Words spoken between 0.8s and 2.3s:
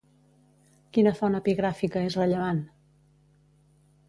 Quina font epigràfica és